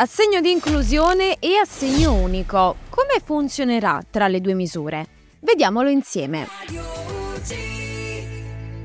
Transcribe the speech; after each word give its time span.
Assegno 0.00 0.40
di 0.40 0.52
inclusione 0.52 1.38
e 1.40 1.56
assegno 1.56 2.14
unico. 2.14 2.76
Come 2.88 3.20
funzionerà 3.20 4.00
tra 4.08 4.28
le 4.28 4.40
due 4.40 4.54
misure? 4.54 5.08
Vediamolo 5.40 5.88
insieme. 5.88 6.46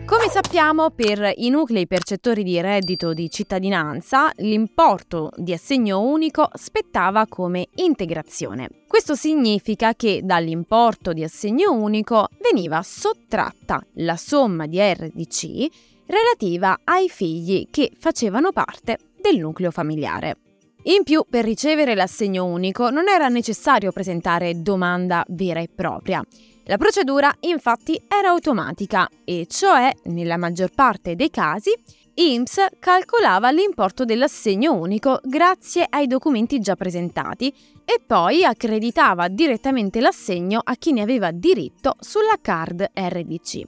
Come 0.05 0.29
sappiamo, 0.31 0.89
per 0.89 1.33
i 1.35 1.49
nuclei 1.49 1.85
percettori 1.85 2.41
di 2.41 2.59
reddito 2.59 3.13
di 3.13 3.29
cittadinanza, 3.29 4.31
l'importo 4.37 5.29
di 5.35 5.53
assegno 5.53 6.01
unico 6.01 6.49
spettava 6.55 7.27
come 7.27 7.67
integrazione. 7.75 8.69
Questo 8.87 9.13
significa 9.13 9.93
che 9.93 10.21
dall'importo 10.23 11.13
di 11.13 11.23
assegno 11.23 11.73
unico 11.73 12.27
veniva 12.41 12.81
sottratta 12.81 13.85
la 13.97 14.17
somma 14.17 14.65
di 14.65 14.79
RDC 14.79 15.67
relativa 16.07 16.79
ai 16.83 17.07
figli 17.07 17.67
che 17.69 17.91
facevano 17.99 18.51
parte 18.51 18.97
del 19.21 19.37
nucleo 19.37 19.69
familiare. 19.69 20.37
In 20.85 21.03
più, 21.03 21.23
per 21.29 21.45
ricevere 21.45 21.95
l'assegno 21.95 22.45
unico 22.45 22.89
non 22.89 23.07
era 23.07 23.29
necessario 23.29 23.91
presentare 23.93 24.61
domanda 24.61 25.23
vera 25.29 25.61
e 25.61 25.69
propria. 25.73 26.21
La 26.65 26.77
procedura 26.77 27.33
infatti 27.41 28.01
era 28.07 28.29
automatica 28.29 29.07
e 29.23 29.45
cioè, 29.49 29.91
nella 30.05 30.35
maggior 30.35 30.71
parte 30.73 31.15
dei 31.15 31.29
casi, 31.29 31.71
IMSS 32.15 32.67
calcolava 32.79 33.49
l'importo 33.49 34.03
dell'assegno 34.05 34.73
unico 34.73 35.19
grazie 35.23 35.85
ai 35.89 36.05
documenti 36.05 36.59
già 36.59 36.75
presentati 36.75 37.47
e 37.85 38.01
poi 38.05 38.43
accreditava 38.43 39.29
direttamente 39.29 39.99
l'assegno 39.99 40.61
a 40.63 40.75
chi 40.75 40.91
ne 40.91 41.01
aveva 41.01 41.31
diritto 41.31 41.95
sulla 41.99 42.37
card 42.41 42.91
RDC. 42.93 43.61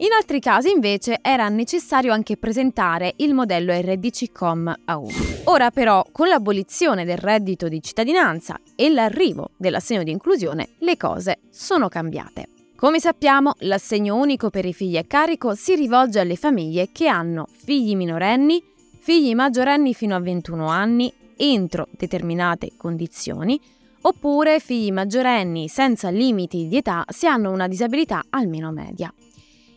In 0.00 0.12
altri 0.16 0.38
casi 0.38 0.70
invece 0.70 1.18
era 1.20 1.48
necessario 1.48 2.12
anche 2.12 2.36
presentare 2.36 3.14
il 3.16 3.34
modello 3.34 3.72
RDC-COM 3.72 4.82
A1. 4.86 5.40
Ora 5.46 5.72
però, 5.72 6.04
con 6.12 6.28
l'abolizione 6.28 7.04
del 7.04 7.16
reddito 7.16 7.66
di 7.66 7.82
cittadinanza 7.82 8.60
e 8.76 8.90
l'arrivo 8.90 9.50
dell'assegno 9.56 10.04
di 10.04 10.12
inclusione, 10.12 10.68
le 10.78 10.96
cose 10.96 11.40
sono 11.50 11.88
cambiate. 11.88 12.46
Come 12.76 13.00
sappiamo, 13.00 13.54
l'assegno 13.60 14.14
unico 14.14 14.50
per 14.50 14.64
i 14.66 14.72
figli 14.72 14.96
a 14.96 15.02
carico 15.04 15.56
si 15.56 15.74
rivolge 15.74 16.20
alle 16.20 16.36
famiglie 16.36 16.90
che 16.92 17.08
hanno 17.08 17.48
figli 17.50 17.96
minorenni, 17.96 18.62
figli 19.00 19.34
maggiorenni 19.34 19.94
fino 19.94 20.14
a 20.14 20.20
21 20.20 20.68
anni, 20.68 21.12
entro 21.36 21.88
determinate 21.90 22.70
condizioni, 22.76 23.60
oppure 24.02 24.60
figli 24.60 24.92
maggiorenni 24.92 25.66
senza 25.66 26.08
limiti 26.08 26.68
di 26.68 26.76
età 26.76 27.04
se 27.08 27.26
hanno 27.26 27.50
una 27.50 27.66
disabilità 27.66 28.22
almeno 28.30 28.70
media. 28.70 29.12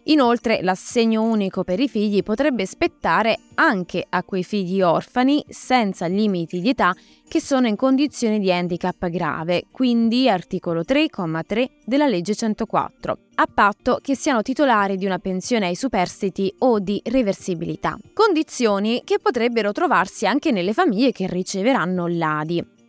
Inoltre 0.05 0.61
l'assegno 0.63 1.21
unico 1.21 1.63
per 1.63 1.79
i 1.79 1.87
figli 1.87 2.23
potrebbe 2.23 2.65
spettare 2.65 3.37
anche 3.55 4.05
a 4.09 4.23
quei 4.23 4.43
figli 4.43 4.81
orfani 4.81 5.43
senza 5.47 6.07
limiti 6.07 6.59
di 6.59 6.69
età 6.69 6.93
che 7.27 7.39
sono 7.39 7.67
in 7.67 7.75
condizioni 7.75 8.39
di 8.39 8.51
handicap 8.51 9.07
grave, 9.09 9.65
quindi 9.71 10.27
articolo 10.27 10.81
3,3 10.81 11.69
della 11.85 12.07
legge 12.07 12.35
104, 12.35 13.17
a 13.35 13.47
patto 13.53 13.99
che 14.01 14.15
siano 14.15 14.41
titolari 14.41 14.97
di 14.97 15.05
una 15.05 15.19
pensione 15.19 15.67
ai 15.67 15.75
superstiti 15.75 16.53
o 16.59 16.79
di 16.79 16.99
reversibilità, 17.05 17.97
condizioni 18.13 19.03
che 19.05 19.19
potrebbero 19.21 19.71
trovarsi 19.71 20.25
anche 20.25 20.51
nelle 20.51 20.73
famiglie 20.73 21.11
che 21.11 21.27
riceveranno 21.27 22.07
l'ADI. 22.07 22.79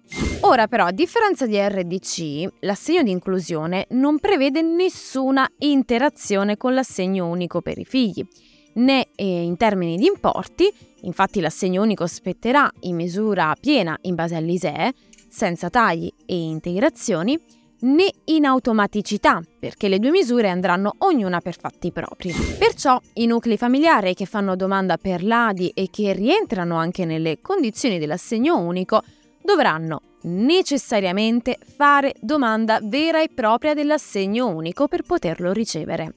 Ora 0.44 0.66
però, 0.66 0.86
a 0.86 0.92
differenza 0.92 1.46
di 1.46 1.56
RDC, 1.56 2.54
l'assegno 2.60 3.04
di 3.04 3.12
inclusione 3.12 3.86
non 3.90 4.18
prevede 4.18 4.60
nessuna 4.60 5.48
interazione 5.58 6.56
con 6.56 6.74
l'assegno 6.74 7.28
unico 7.28 7.60
per 7.60 7.78
i 7.78 7.84
figli, 7.84 8.26
né 8.74 9.06
eh, 9.14 9.42
in 9.42 9.56
termini 9.56 9.96
di 9.96 10.06
importi, 10.06 10.68
infatti 11.02 11.40
l'assegno 11.40 11.80
unico 11.82 12.08
spetterà 12.08 12.68
in 12.80 12.96
misura 12.96 13.54
piena 13.58 13.96
in 14.02 14.16
base 14.16 14.34
all'ISEE, 14.34 14.92
senza 15.28 15.70
tagli 15.70 16.12
e 16.26 16.34
integrazioni, 16.34 17.38
né 17.82 18.10
in 18.24 18.44
automaticità, 18.44 19.40
perché 19.60 19.86
le 19.86 20.00
due 20.00 20.10
misure 20.10 20.48
andranno 20.48 20.94
ognuna 20.98 21.40
per 21.40 21.56
fatti 21.56 21.92
propri. 21.92 22.32
Perciò 22.58 23.00
i 23.14 23.26
nuclei 23.26 23.56
familiari 23.56 24.14
che 24.14 24.26
fanno 24.26 24.56
domanda 24.56 24.96
per 24.96 25.22
l'ADI 25.22 25.68
e 25.68 25.88
che 25.88 26.12
rientrano 26.12 26.76
anche 26.76 27.04
nelle 27.04 27.40
condizioni 27.40 28.00
dell'assegno 28.00 28.58
unico 28.58 29.04
dovranno 29.40 30.02
necessariamente 30.22 31.58
fare 31.76 32.14
domanda 32.20 32.80
vera 32.82 33.22
e 33.22 33.28
propria 33.28 33.74
dell'assegno 33.74 34.48
unico 34.48 34.88
per 34.88 35.02
poterlo 35.02 35.52
ricevere. 35.52 36.14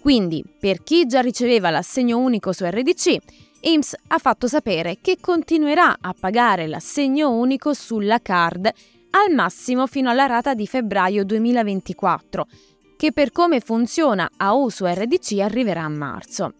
Quindi, 0.00 0.44
per 0.58 0.82
chi 0.82 1.06
già 1.06 1.20
riceveva 1.20 1.70
l'assegno 1.70 2.18
unico 2.18 2.52
su 2.52 2.64
RDC, 2.64 3.16
IMSS 3.60 3.94
ha 4.08 4.18
fatto 4.18 4.46
sapere 4.46 4.98
che 5.00 5.18
continuerà 5.20 5.96
a 6.00 6.14
pagare 6.18 6.68
l'assegno 6.68 7.30
unico 7.30 7.74
sulla 7.74 8.20
card 8.20 8.70
al 9.10 9.34
massimo 9.34 9.86
fino 9.86 10.10
alla 10.10 10.26
rata 10.26 10.54
di 10.54 10.66
febbraio 10.66 11.24
2024, 11.24 12.46
che 12.96 13.12
per 13.12 13.32
come 13.32 13.60
funziona 13.60 14.30
a 14.36 14.54
U 14.54 14.68
su 14.68 14.84
RDC 14.84 15.38
arriverà 15.40 15.82
a 15.82 15.88
marzo. 15.88 16.52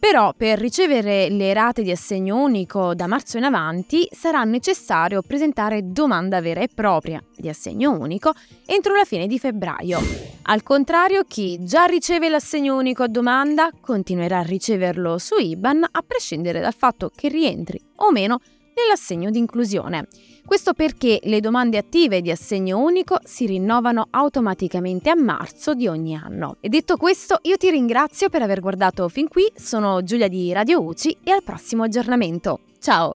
Però 0.00 0.32
per 0.34 0.58
ricevere 0.58 1.28
le 1.28 1.52
rate 1.52 1.82
di 1.82 1.90
assegno 1.90 2.42
unico 2.42 2.94
da 2.94 3.06
marzo 3.06 3.36
in 3.36 3.44
avanti 3.44 4.08
sarà 4.10 4.42
necessario 4.44 5.20
presentare 5.20 5.92
domanda 5.92 6.40
vera 6.40 6.62
e 6.62 6.68
propria 6.74 7.22
di 7.36 7.50
assegno 7.50 7.92
unico 7.92 8.32
entro 8.64 8.96
la 8.96 9.04
fine 9.04 9.26
di 9.26 9.38
febbraio. 9.38 10.00
Al 10.44 10.62
contrario, 10.62 11.24
chi 11.28 11.62
già 11.62 11.84
riceve 11.84 12.30
l'assegno 12.30 12.76
unico 12.76 13.02
a 13.02 13.08
domanda 13.08 13.68
continuerà 13.78 14.38
a 14.38 14.42
riceverlo 14.42 15.18
su 15.18 15.36
IBAN 15.36 15.84
a 15.90 16.02
prescindere 16.04 16.60
dal 16.60 16.74
fatto 16.74 17.12
che 17.14 17.28
rientri 17.28 17.78
o 17.96 18.10
meno 18.10 18.40
nell'assegno 18.80 19.30
di 19.30 19.38
inclusione. 19.38 20.06
Questo 20.44 20.72
perché 20.74 21.20
le 21.24 21.40
domande 21.40 21.78
attive 21.78 22.20
di 22.20 22.30
assegno 22.30 22.78
unico 22.78 23.18
si 23.22 23.46
rinnovano 23.46 24.08
automaticamente 24.10 25.10
a 25.10 25.14
marzo 25.14 25.74
di 25.74 25.86
ogni 25.86 26.16
anno. 26.16 26.56
E 26.60 26.68
detto 26.68 26.96
questo, 26.96 27.38
io 27.42 27.56
ti 27.56 27.70
ringrazio 27.70 28.28
per 28.28 28.42
aver 28.42 28.60
guardato 28.60 29.08
fin 29.08 29.28
qui, 29.28 29.50
sono 29.54 30.02
Giulia 30.02 30.28
di 30.28 30.52
Radio 30.52 30.82
UCI 30.82 31.18
e 31.22 31.30
al 31.30 31.42
prossimo 31.42 31.84
aggiornamento. 31.84 32.60
Ciao! 32.80 33.08